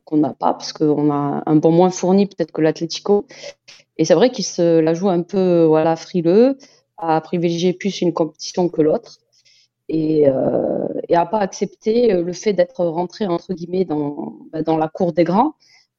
[0.03, 3.27] qu'on n'a pas, parce qu'on a un banc moins fourni peut-être que l'Atlético.
[3.97, 6.57] Et c'est vrai qu'ils se la jouent un peu voilà frileux,
[6.97, 9.19] à privilégier plus une compétition que l'autre,
[9.89, 14.87] et, euh, et à pas accepter le fait d'être rentré entre guillemets dans, bah, la
[14.87, 15.53] cour des grands.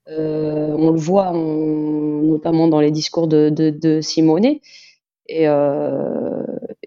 [0.09, 4.57] On le voit notamment dans les discours de, de, de Simone.
[5.29, 5.47] Et,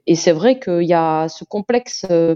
[0.07, 2.35] et c'est vrai qu'il y a ce complexe, euh,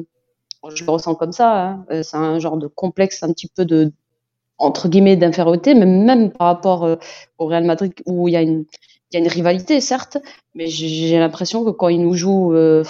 [0.73, 3.65] je le ressens comme ça, hein, euh, c'est un genre de complexe un petit peu
[3.65, 3.91] de
[4.57, 6.95] entre guillemets d'infériorité, mais même par rapport euh,
[7.37, 8.65] au Real Madrid où il y a une
[9.11, 10.17] il y a une rivalité certes,
[10.55, 12.83] mais j'ai l'impression que quand il nous joue, euh,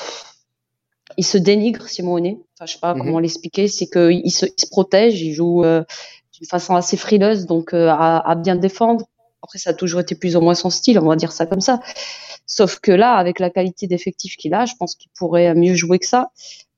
[1.18, 2.38] il se dénigre Simone.
[2.54, 3.02] Enfin, je sais pas mhm.
[3.02, 5.84] comment l'expliquer, c'est qu'il se, il se protège, il joue euh,
[6.34, 9.06] d'une façon assez frileuse, donc à, à, bien défendre.
[9.44, 11.62] Après, ça a toujours été plus ou moins son style, on va dire ça comme
[11.62, 11.82] ça.
[12.48, 16.00] Sauf que là, avec la qualité d'effectif qu'il a, je pense qu'il pourrait mieux jouer
[16.00, 16.30] que ça.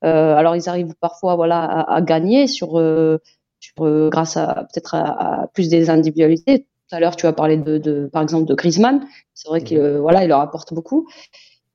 [0.04, 3.20] Euh, alors ils arrivent parfois voilà à, à gagner sur, euh,
[3.60, 6.68] sur euh, grâce à peut-être à, à, plus des individualités.
[6.90, 9.06] Tout à l'heure tu as parlé de, de, par exemple de Griezmann.
[9.34, 9.98] C'est vrai qu'il mmh.
[9.98, 11.08] voilà il leur apporte beaucoup.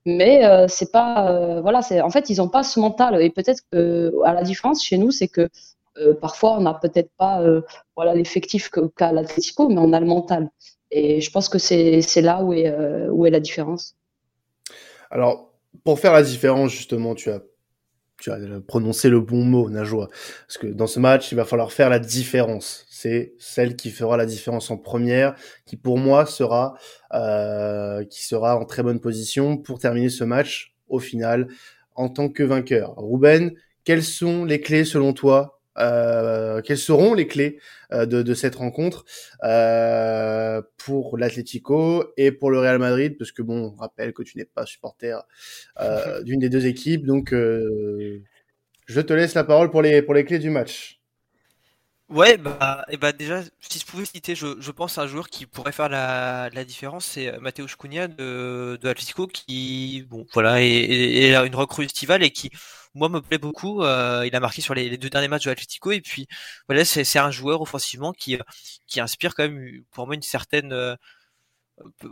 [0.05, 4.13] Mais c'est pas voilà c'est en fait ils ont pas ce mental et peut-être que
[4.25, 5.49] à la différence chez nous c'est que
[6.21, 7.41] parfois on n'a peut-être pas
[7.95, 10.51] voilà l'effectif qu'a l'Atlético mais on a le mental.
[10.93, 13.97] Et je pense que c'est là où est, euh, où est la différence.
[15.11, 15.51] Alors,
[15.85, 17.41] pour faire la différence, justement, tu as,
[18.21, 20.09] tu as prononcé le bon mot, Najwa.
[20.47, 22.85] Parce que dans ce match, il va falloir faire la différence.
[22.91, 26.75] C'est celle qui fera la différence en première, qui pour moi sera,
[27.15, 31.49] euh, qui sera en très bonne position pour terminer ce match au final
[31.95, 32.95] en tant que vainqueur.
[32.99, 33.53] Ruben,
[33.85, 37.59] quelles sont les clés selon toi euh, quelles seront les clés
[37.93, 39.05] euh, de, de, cette rencontre
[39.43, 43.17] euh, pour l'Atlético et pour le Real Madrid?
[43.19, 45.19] Parce que bon, on rappelle que tu n'es pas supporter
[45.81, 48.23] euh, d'une des deux équipes, donc euh,
[48.87, 50.99] je te laisse la parole pour les pour les clés du match.
[52.09, 55.31] Ouais, bah, et bah déjà, si je pouvais citer, je, je pense à un joueur
[55.31, 60.61] qui pourrait faire la, la différence, c'est Mateusz Cunha de, de Atletico, qui, bon, voilà,
[60.61, 62.51] est, est, une recrue estivale et qui,
[62.95, 63.83] moi me plaît beaucoup.
[63.83, 66.27] Euh, il a marqué sur les, deux derniers matchs de Atletico et puis
[66.69, 68.39] voilà, c'est un joueur offensivement qui
[68.87, 70.97] qui inspire quand même pour moi une certaine euh,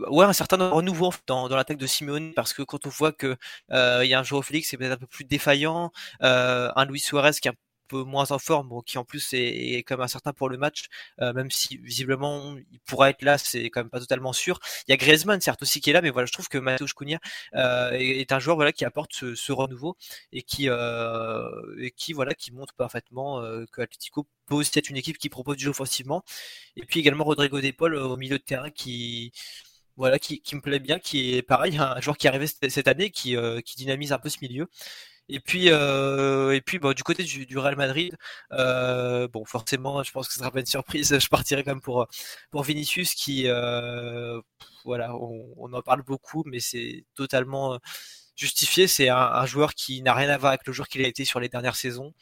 [0.09, 3.37] ouais un certain renouveau dans, dans l'attaque de Simeone parce que quand on voit que
[3.71, 5.91] euh, il y a un joueur Félix qui est peut-être un peu plus défaillant,
[6.21, 7.55] un Luis Suarez qui est un
[7.93, 10.87] moins en forme, bon, qui en plus est, est comme incertain pour le match,
[11.21, 14.59] euh, même si visiblement il pourra être là, c'est quand même pas totalement sûr.
[14.87, 16.93] Il y a Griezmann certes aussi qui est là, mais voilà, je trouve que Mateusz
[16.93, 17.19] Cunha
[17.55, 19.97] euh, est, un joueur voilà qui apporte ce, ce renouveau
[20.31, 21.49] et qui euh,
[21.79, 25.29] et qui voilà qui montre parfaitement euh, que Atletico peut aussi être une équipe qui
[25.29, 26.23] propose du jeu offensivement.
[26.75, 29.31] Et puis également Rodrigo De Paul au milieu de terrain qui
[29.97, 33.11] voilà, qui, me plaît bien, qui est pareil, un joueur qui est arrivé cette, année,
[33.11, 34.67] qui, qui dynamise un peu ce milieu
[35.33, 38.17] Et puis, euh, et puis du côté du, Real Madrid,
[38.51, 41.17] euh, bon, forcément, je pense que ce sera pas une surprise.
[41.19, 42.05] Je partirai quand même pour,
[42.51, 44.41] pour Vinicius qui, euh,
[44.83, 47.79] voilà, on, en parle beaucoup, mais c'est totalement
[48.35, 48.87] justifié.
[48.87, 51.39] C'est un, joueur qui n'a rien à voir avec le joueur qu'il a été sur
[51.39, 52.13] les dernières saisons.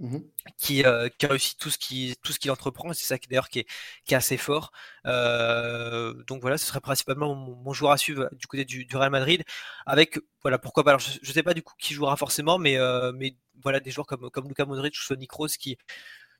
[0.00, 0.18] Mmh
[0.56, 0.82] qui,
[1.18, 3.60] qui, a réussi tout ce qui tout ce qu'il entreprend c'est ça qui d'ailleurs qui
[3.60, 3.66] est,
[4.06, 4.72] qui est assez fort
[5.04, 9.44] donc voilà ce serait principalement mon, joueur à suivre du côté du, du, Real Madrid
[9.84, 12.78] avec voilà pourquoi pas alors je, je, sais pas du coup qui jouera forcément mais
[13.14, 15.76] mais voilà des joueurs comme comme Luka Modric ou Sonny Kroos qui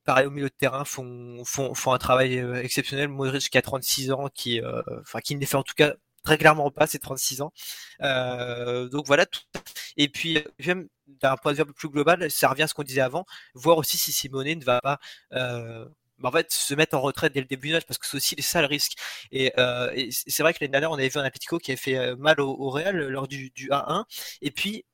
[0.05, 4.11] pareil au milieu de terrain font font, font un travail exceptionnel Modric qui a 36
[4.13, 4.63] ans qui
[5.03, 7.53] enfin qui ne les fait en tout cas très clairement pas, c'est 36 ans.
[8.03, 9.27] Euh, donc voilà.
[9.27, 9.43] Tout.
[9.97, 10.89] Et puis, même
[11.23, 13.25] d'un point de vue un peu plus global, ça revient à ce qu'on disait avant,
[13.55, 14.99] voir aussi si Simone ne va pas
[15.35, 15.87] euh,
[16.19, 18.17] bah, en fait, se mettre en retraite dès le début du match parce que c'est
[18.17, 18.93] aussi ça le risque.
[19.33, 21.97] Et, euh, c'est vrai que l'année dernière, on avait vu un Atletico qui avait fait
[21.97, 24.05] euh, mal au, Real lors du, du 1-1.
[24.43, 24.85] Et puis,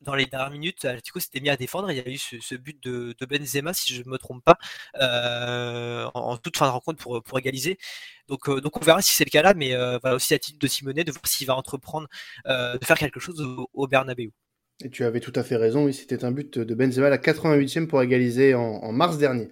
[0.00, 1.90] dans les dernières minutes, Atletico s'était mis à défendre.
[1.90, 4.58] Il y a eu ce, but de, Benzema, si je ne me trompe pas,
[6.14, 7.78] en, toute fin de rencontre pour, pour égaliser.
[8.28, 11.04] Donc, donc on verra si c'est le cas là, mais voilà aussi titre de Simonet
[11.04, 12.08] de voir s'il va entreprendre
[12.46, 14.32] de faire quelque chose au, au, Bernabeu.
[14.90, 17.86] Tu avais tout à fait raison, oui, c'était un but de Benzema à la 88e
[17.86, 19.48] pour égaliser en mars dernier.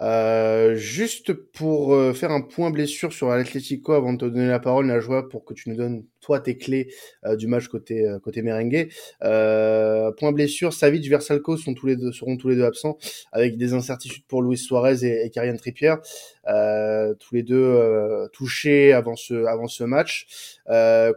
[0.00, 4.60] Euh, juste pour euh, faire un point blessure sur l'Atlético avant de te donner la
[4.60, 6.92] parole, la joie pour que tu nous donnes toi tes clés
[7.24, 8.90] euh, du match côté côté merengue.
[9.20, 12.98] point blessure, Savic, Versalco sont tous les deux seront tous les deux absents
[13.32, 15.94] avec des incertitudes pour Luis Suarez et, et Kylian Trippier,
[17.18, 20.26] tous les deux touchés avant ce avant ce match.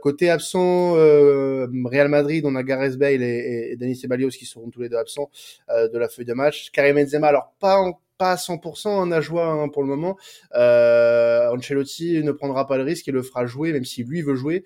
[0.02, 4.82] côté absent, Real Madrid, on a Gareth Bale et, et, Denis Ceballos qui seront tous
[4.82, 5.30] les deux absents
[5.70, 6.72] de la feuille de match.
[6.72, 7.78] Karim Benzema, alors pas
[8.22, 10.16] pas à 100% en joie hein, pour le moment.
[10.54, 14.36] Euh, Ancelotti ne prendra pas le risque et le fera jouer, même si lui veut
[14.36, 14.64] jouer,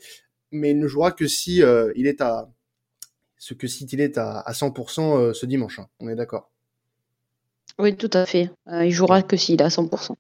[0.52, 2.50] mais il ne jouera que si euh, il est à
[3.38, 5.80] ce que si il est à, 100% euh, ce dimanche.
[5.80, 5.88] Hein.
[6.02, 6.52] on est d'accord?
[7.80, 8.50] Oui, tout à fait.
[8.68, 10.16] il jouera que s'il est à 100%.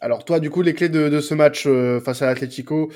[0.00, 1.68] Alors toi, du coup, les clés de, ce match
[2.02, 2.90] face à l'Atlético,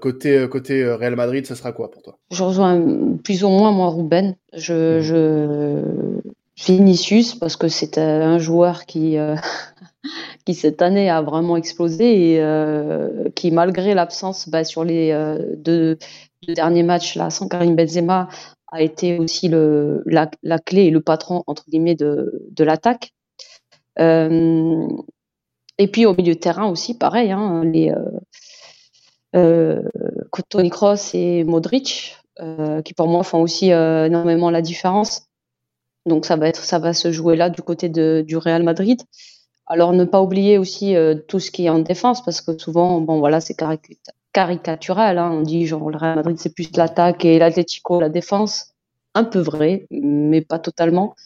[0.00, 2.18] côté côté Real Madrid, ça sera quoi pour toi?
[2.32, 4.36] Je rejoins plus ou moins moi Ruben.
[4.52, 5.00] Je, mmh.
[5.00, 6.20] je
[6.58, 9.36] Vinicius parce que c'est un joueur qui euh,
[10.46, 15.54] qui cette année a vraiment explosé et euh, qui malgré l'absence bah, sur les euh,
[15.56, 15.98] deux,
[16.48, 18.28] derniers matchs là sans Karim Benzema
[18.72, 23.12] a été aussi le la, la clé et le patron entre guillemets de de l'attaque.
[23.98, 27.92] et puis au milieu de terrain aussi pareil hein, les
[30.48, 32.16] Tony Kroos et Modric
[32.84, 35.26] qui pour moi font aussi énormément la différence
[36.06, 39.02] donc ça va être, ça va se jouer là du côté de, du Real Madrid.
[39.66, 43.00] Alors ne pas oublier aussi euh, tout ce qui est en défense parce que souvent,
[43.00, 43.56] bon voilà, c'est
[44.32, 45.18] caricatural.
[45.18, 45.30] Hein.
[45.32, 48.72] On dit genre le Real Madrid c'est plus l'attaque et l'Atlético la défense.
[49.14, 51.16] Un peu vrai, mais pas totalement.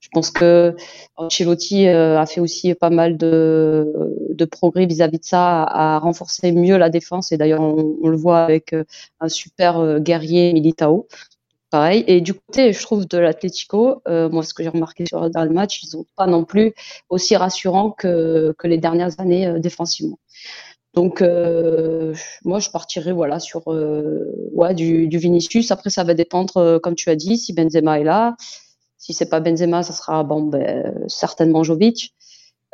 [0.00, 0.76] Je pense que
[1.16, 3.92] Ancelotti euh, a fait aussi pas mal de,
[4.30, 7.32] de progrès vis-à-vis de ça, à renforcer mieux la défense.
[7.32, 8.84] Et d'ailleurs, on, on, le voit avec euh,
[9.18, 11.08] un super guerrier Militao
[11.70, 12.04] pareil.
[12.06, 15.50] Et du côté, je trouve, de l'Atlético, euh, moi, ce que j'ai remarqué dans le
[15.50, 16.74] match, ils n'ont pas non plus
[17.08, 20.18] aussi rassurant que, les dernières années euh, défensivement.
[20.94, 23.62] Donc, euh, moi, je partirais voilà, sur
[24.74, 25.70] du, Vinicius.
[25.70, 28.36] Après, ça va dépendre, comme tu as dit, si Benzema est là.
[28.96, 32.14] Si c'est pas Benzema, ça sera ben, certainement Jovic.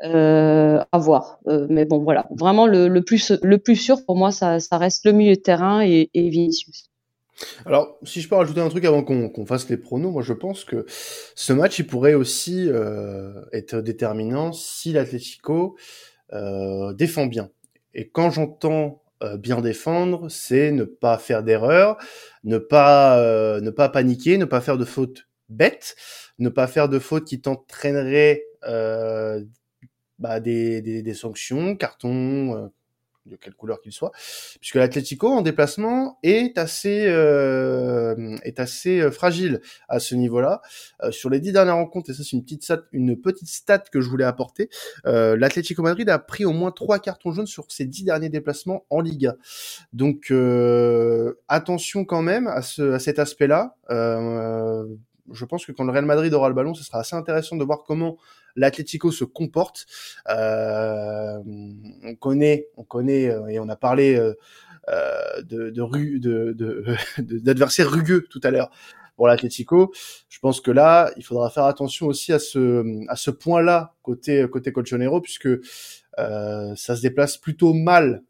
[0.01, 1.39] à voir.
[1.69, 2.27] mais bon, voilà.
[2.31, 6.29] Vraiment, le, plus, sûr pour moi, ça, ça reste le milieu de terrain et, et
[6.31, 6.94] Vinicius.
[7.67, 10.65] Alors, si je peux rajouter un truc avant qu'on fasse les pronos, moi je pense
[10.65, 15.77] que ce match il pourrait aussi euh, être déterminant si l'Atlético
[16.33, 17.51] euh, défend bien.
[17.95, 21.97] Et quand j'entends euh, bien défendre, c'est ne pas faire d'erreur,
[22.45, 23.21] ne pas
[23.61, 25.97] ne pas paniquer, ne pas faire de fautes bêtes,
[26.39, 28.45] ne pas faire de fautes qui t'entraîneraient
[30.19, 32.71] bah, des, des, des, sanctions, cartons
[33.27, 34.13] de quelle couleur qu'il soit,
[34.61, 40.61] puisque l'Atlético en déplacement est assez euh, est assez euh, fragile à ce niveau-là.
[41.03, 43.79] Euh, sur les dix dernières rencontres, et ça c'est une petite stat, une petite stat
[43.91, 44.69] que je voulais apporter,
[45.05, 49.01] l'Atlético Madrid a pris au moins trois cartons jaunes sur ses dix derniers déplacements en
[49.01, 49.37] Liga.
[49.93, 50.33] Donc
[51.49, 53.77] attention quand même à, ce, à cet aspect-là.
[53.89, 57.65] je pense que quand le Real Madrid aura le ballon, ce sera assez intéressant de
[57.65, 58.19] voir comment
[58.57, 59.87] l'Atlético se comporte.
[60.29, 61.39] Euh,
[62.05, 64.35] on connaît, on connaît euh, et on a parlé euh,
[65.43, 65.71] de
[66.19, 68.71] de, d'adversaires rugueux tout à l'heure
[69.17, 69.93] pour l'Atlético.
[70.29, 74.47] Je pense que là, il faudra faire attention aussi à ce à ce point-là côté
[74.51, 75.49] côté Colchonero puisque
[76.17, 78.23] ça se déplace plutôt mal,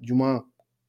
[0.00, 0.44] du moins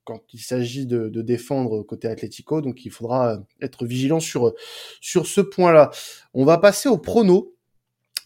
[0.08, 2.62] quand il s'agit de, de, défendre côté Atlético.
[2.62, 4.54] Donc il faudra être vigilant sur,
[5.02, 5.92] sur ce point-là.
[6.34, 7.57] On va passer au prono.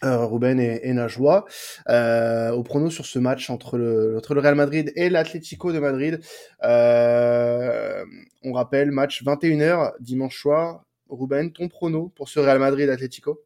[0.04, 1.44] Euh, Ruben et, et Najwa,
[1.88, 5.78] euh, au prono sur ce match entre le, entre le Real Madrid et l'Atlético de
[5.78, 6.20] Madrid.
[6.64, 8.04] Euh,
[8.42, 10.84] on rappelle, match 21h dimanche soir.
[11.08, 13.40] Ruben, ton prono pour ce Real Madrid-Atlético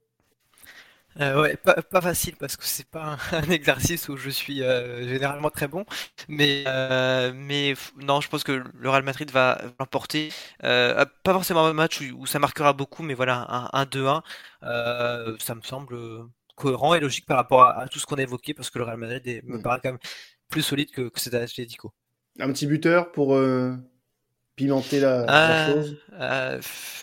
[1.18, 5.84] ouais, pas, facile parce que c'est pas un, exercice où je suis généralement très bon,
[6.28, 6.64] mais
[7.34, 10.30] mais non, je pense que le Real Madrid va l'emporter.
[10.62, 14.22] Euh, pas forcément un match où, ça marquera beaucoup, mais voilà, un, 2-1,
[14.62, 15.96] euh, ça me semble
[16.56, 18.96] cohérent et logique par rapport à, tout ce qu'on a évoqué parce que le Real
[18.96, 19.62] Madrid est, me mm.
[19.62, 20.00] paraît quand même
[20.48, 21.92] plus solide que, que cet Atlético.
[22.38, 23.38] Un petit buteur pour
[24.56, 25.96] pimenter la, la chose?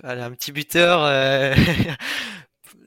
[0.03, 1.09] allez, un petit buteur.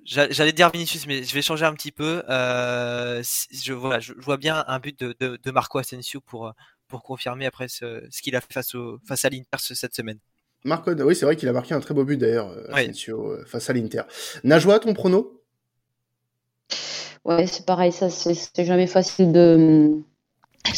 [0.06, 2.22] J'allais dire Vinicius, mais je vais changer un petit peu.
[2.28, 6.54] Euh, je, voilà, je, vois bien un but de, de, de Marco Asensio pour,
[6.86, 10.18] pour confirmer après ce, ce qu'il a fait face, au, face à l'Inter cette semaine.
[10.64, 13.44] Marco, oui, c'est vrai qu'il a marqué un très beau but d'ailleurs, euh, Asensio, euh,
[13.46, 14.02] face à l'Inter.
[14.44, 15.44] Najwa, ton prono?
[17.26, 20.00] Ouais, c'est pareil, ça, c'est jamais facile de,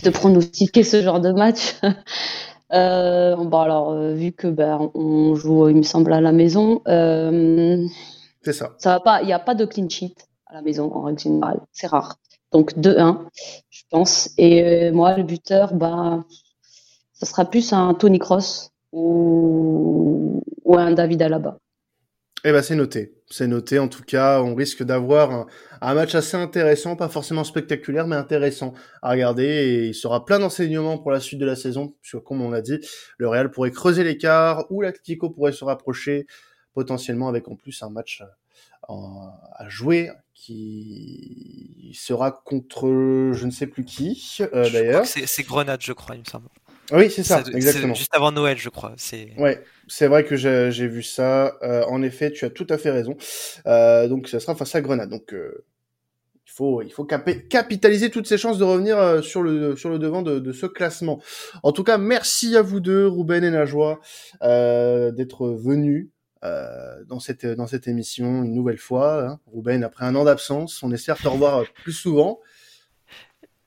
[0.02, 1.76] de pronostiquer ce genre de match.
[2.72, 6.80] euh, bon, alors, euh, vu que ben, on joue, il me semble, à la maison.
[6.88, 7.86] Euh,
[8.40, 8.74] c'est ça.
[8.78, 10.14] Ça va pas, il n'y a pas de clean sheet
[10.46, 12.16] à la maison en règle générale, c'est rare.
[12.50, 13.26] Donc 2-1,
[13.68, 14.30] je pense.
[14.38, 16.24] Et moi, le buteur, bah,
[17.12, 21.58] ça sera plus un Tony Cross ou, ou un David Alaba.
[22.44, 23.80] Eh ben c'est noté, c'est noté.
[23.80, 25.46] En tout cas, on risque d'avoir un,
[25.80, 29.44] un, match assez intéressant, pas forcément spectaculaire, mais intéressant à regarder.
[29.44, 32.62] Et il sera plein d'enseignements pour la suite de la saison, sur comme on l'a
[32.62, 32.78] dit,
[33.16, 36.26] le Real pourrait creuser l'écart ou l'Atlético pourrait se rapprocher
[36.74, 38.22] potentiellement avec en plus un match
[38.88, 38.94] euh,
[39.56, 42.82] à jouer qui sera contre
[43.32, 45.04] je ne sais plus qui euh, d'ailleurs.
[45.06, 46.48] C'est Grenade, je crois, il me semble.
[46.92, 47.94] Oui, c'est ça, exactement.
[47.94, 48.94] Juste avant Noël, je crois.
[48.96, 49.32] C'est.
[49.38, 51.56] Ouais, c'est vrai que j'ai vu ça.
[51.62, 53.16] Euh, en effet, tu as tout à fait raison.
[53.66, 55.10] Euh, donc, ça sera face à Grenade.
[55.10, 55.64] Donc, euh,
[56.46, 59.98] il faut, il faut capitaliser toutes ces chances de revenir euh, sur le sur le
[59.98, 61.20] devant de, de, ce classement.
[61.62, 64.00] En tout cas, merci à vous deux, Ruben et Najwa,
[64.40, 66.08] d'être venus.
[66.44, 69.24] Euh, dans cette dans cette émission une nouvelle fois.
[69.26, 69.40] Hein.
[69.52, 72.38] Ruben, après un an d'absence, on espère te revoir plus souvent.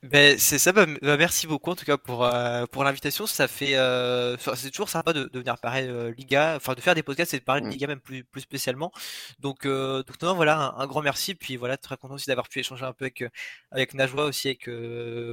[0.04, 0.72] Ben c'est ça.
[0.72, 3.28] Bah, bah, merci beaucoup en tout cas pour euh, pour l'invitation.
[3.28, 6.96] Ça fait euh, c'est toujours sympa de, de venir parler euh, Liga, enfin de faire
[6.96, 7.70] des podcasts et de parler de mm.
[7.70, 8.92] Liga même plus plus spécialement.
[9.40, 11.36] Donc euh, donc non, voilà un, grand merci.
[11.36, 13.24] Puis voilà très content aussi d'avoir pu échanger un peu avec
[13.70, 14.68] avec Najwa aussi avec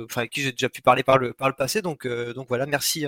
[0.04, 1.80] enfin avec qui j'ai déjà pu parler par le par le passé.
[1.80, 3.06] Donc donc voilà merci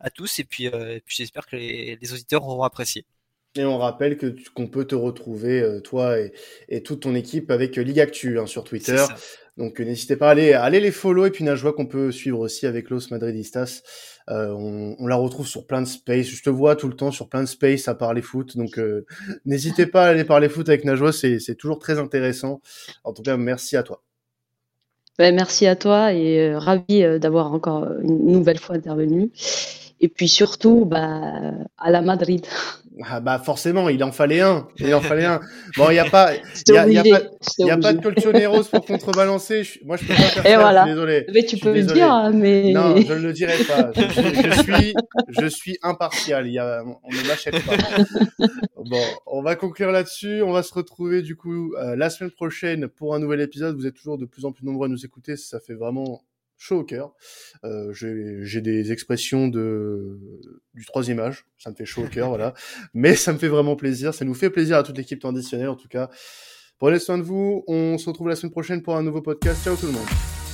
[0.00, 3.06] à tous et puis, et puis j'espère que les, les auditeurs auront apprécié.
[3.54, 6.32] Et on rappelle que qu'on peut te retrouver, euh, toi et,
[6.68, 9.04] et, toute ton équipe, avec euh, Ligue Actu hein, sur Twitter.
[9.58, 11.26] Donc euh, n'hésitez pas à aller, à aller les follow.
[11.26, 13.82] Et puis Najwa qu'on peut suivre aussi avec Los Madridistas.
[14.30, 16.26] Euh, on, on, la retrouve sur plein de space.
[16.26, 18.56] Je te vois tout le temps sur plein de space à parler foot.
[18.56, 18.80] Donc
[19.44, 21.12] n'hésitez pas à aller parler foot avec Najwa.
[21.12, 22.60] C'est toujours très intéressant.
[23.04, 24.02] En tout cas, merci à toi.
[25.18, 29.32] Ben, merci à toi et ravi d'avoir encore une nouvelle fois intervenu.
[30.00, 32.46] Et puis surtout, bah, à la Madrid.
[33.04, 34.66] Ah bah forcément, il en fallait un.
[34.78, 35.40] Il en fallait un.
[35.76, 36.34] Bon, il n'y a pas,
[36.66, 37.22] il y a, y a pas,
[37.58, 39.62] y a pas de colchoneros pour contrebalancer.
[39.84, 40.58] Moi, je peux pas faire Et ça.
[40.58, 40.80] Voilà.
[40.80, 41.26] Je suis désolé.
[41.32, 43.92] Mais tu peux le dire, hein, mais non, je ne le dirai pas.
[43.94, 44.94] Je, je, suis,
[45.28, 46.46] je suis impartial.
[46.48, 47.76] Il y a, on ne m'achète pas.
[48.76, 50.42] bon, on va conclure là-dessus.
[50.42, 53.76] On va se retrouver du coup euh, la semaine prochaine pour un nouvel épisode.
[53.76, 55.36] Vous êtes toujours de plus en plus nombreux à nous écouter.
[55.36, 56.22] Ça fait vraiment
[56.58, 57.14] chaud au cœur.
[57.64, 60.18] Euh, j'ai des expressions de
[60.74, 62.54] du troisième âge, ça me fait chaud au cœur, voilà.
[62.94, 65.76] Mais ça me fait vraiment plaisir, ça nous fait plaisir à toute l'équipe traditionnelle en
[65.76, 66.10] tout cas.
[66.78, 69.64] Prenez soin de vous, on se retrouve la semaine prochaine pour un nouveau podcast.
[69.64, 70.47] Ciao tout le monde.